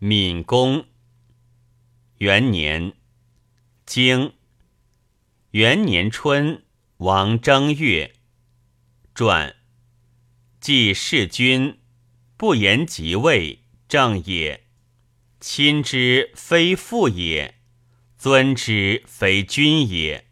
[0.00, 0.86] 闵公
[2.18, 2.92] 元年，
[3.84, 4.34] 经
[5.50, 6.62] 元年春，
[6.98, 8.14] 王正月。
[9.12, 9.56] 传，
[10.60, 11.80] 既弑君，
[12.36, 14.60] 不言即位，正也；
[15.40, 17.56] 亲之非父也，
[18.16, 20.28] 尊之非君也。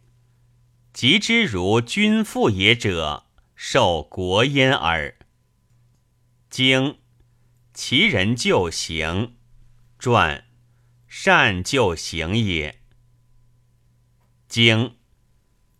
[0.92, 3.26] 及之如君父也者，
[3.56, 5.16] 受国焉耳。
[6.48, 6.98] 经，
[7.74, 9.35] 其人就行。
[9.98, 10.44] 传，
[11.06, 12.80] 善就行也。
[14.48, 14.96] 经，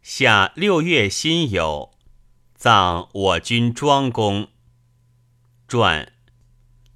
[0.02, 1.92] 夏六月辛酉，
[2.54, 4.48] 葬我君庄公。
[5.68, 6.12] 传，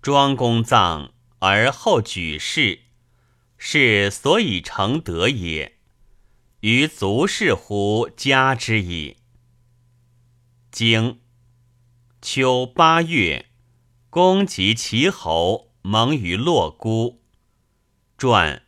[0.00, 2.80] 庄公葬而后举事，
[3.58, 5.78] 是所以成德也。
[6.60, 9.16] 于足视乎家之矣。
[10.70, 11.20] 经，
[12.20, 13.50] 秋八月，
[14.08, 15.69] 公及其侯。
[15.82, 17.22] 蒙于洛姑，
[18.18, 18.66] 传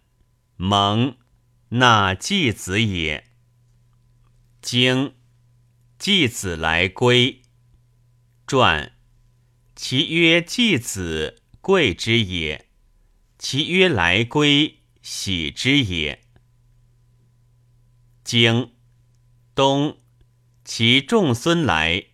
[0.57, 1.17] 蒙
[1.69, 3.29] 纳季子也。
[4.63, 5.15] 经
[5.99, 7.43] 季子来归，
[8.47, 8.93] 传
[9.75, 12.69] 其曰季子贵之也，
[13.39, 16.25] 其曰来归喜之也。
[18.25, 18.73] 经
[19.55, 19.99] 冬
[20.65, 22.07] 其仲孙来，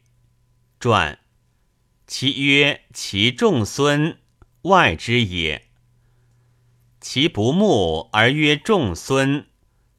[0.80, 1.20] 传
[2.06, 4.20] 其曰其仲孙。
[4.68, 5.68] 外之也，
[7.00, 9.48] 其不睦而曰仲孙，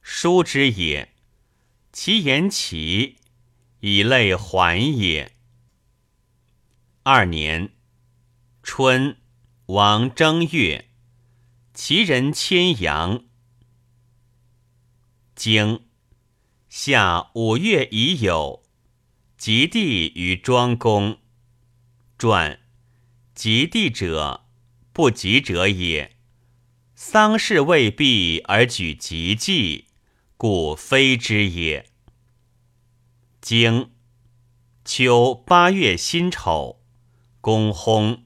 [0.00, 1.08] 叔之也；
[1.92, 3.16] 其言齐，
[3.80, 5.32] 以类还也。
[7.02, 7.72] 二年
[8.62, 9.16] 春，
[9.66, 10.90] 王正月，
[11.74, 13.24] 其人牵羊。
[15.34, 15.86] 经
[16.68, 18.62] 夏五月已酉，
[19.36, 21.18] 及地于庄公。
[22.18, 22.60] 传
[23.34, 24.46] 及地者。
[25.00, 26.14] 不及者也。
[26.94, 29.86] 丧事未毕而举及祭，
[30.36, 31.86] 故非之也。
[33.40, 33.92] 经
[34.84, 36.82] 秋八月辛丑，
[37.40, 38.24] 公薨，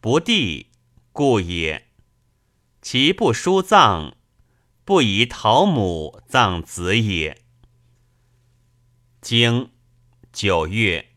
[0.00, 0.70] 不弟，
[1.12, 1.86] 故也。
[2.80, 4.16] 其不书葬，
[4.84, 7.40] 不以讨母葬子也。
[9.20, 9.70] 经
[10.32, 11.10] 九月，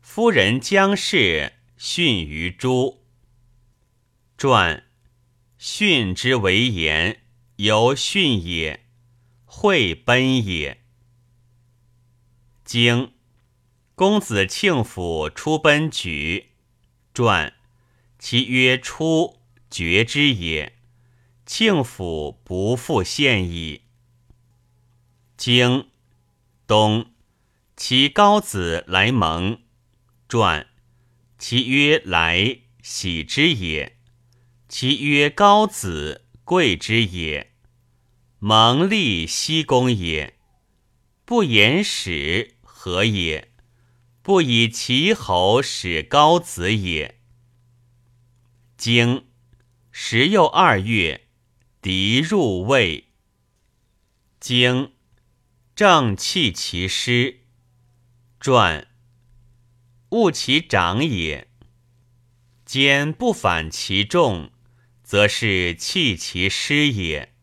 [0.00, 3.05] 夫人姜氏殉于诸。
[4.36, 4.84] 传，
[5.56, 7.22] 训之为言，
[7.56, 8.84] 由训也，
[9.46, 10.82] 会奔也。
[12.62, 13.14] 经，
[13.94, 16.50] 公子庆府出奔举。
[17.14, 17.54] 传，
[18.18, 20.76] 其曰出，绝之也。
[21.46, 23.84] 庆府不复现矣。
[25.38, 25.88] 经，
[26.66, 27.14] 冬，
[27.74, 29.62] 其高子来蒙。
[30.28, 30.66] 传，
[31.38, 33.95] 其曰来，喜之也。
[34.78, 37.54] 其曰高子贵之也，
[38.38, 40.36] 蒙立西公也。
[41.24, 43.54] 不言使何也？
[44.20, 47.18] 不以其侯使高子也。
[48.76, 49.24] 经
[49.90, 51.26] 时又二月，
[51.80, 53.08] 敌入魏。
[54.38, 54.92] 经
[55.74, 57.46] 正弃其师。
[58.38, 58.88] 传
[60.10, 61.48] 误其长也。
[62.66, 64.50] 兼不反其众。
[65.06, 67.35] 则是弃其师也。